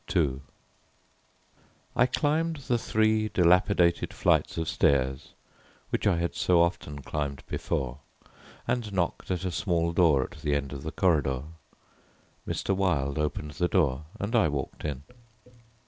II 0.15 0.41
I 1.95 2.07
climbed 2.07 2.55
the 2.65 2.79
three 2.79 3.29
dilapidated 3.29 4.15
flights 4.15 4.57
of 4.57 4.67
stairs, 4.67 5.35
which 5.91 6.07
I 6.07 6.17
had 6.17 6.33
so 6.33 6.59
often 6.63 7.03
climbed 7.03 7.43
before, 7.45 7.99
and 8.67 8.91
knocked 8.91 9.29
at 9.29 9.45
a 9.45 9.51
small 9.51 9.93
door 9.93 10.23
at 10.23 10.41
the 10.41 10.55
end 10.55 10.73
of 10.73 10.81
the 10.81 10.91
corridor. 10.91 11.43
Mr. 12.47 12.75
Wilde 12.75 13.19
opened 13.19 13.51
the 13.51 13.67
door 13.67 14.05
and 14.19 14.35
I 14.35 14.47
walked 14.49 14.85
in. 14.85 15.03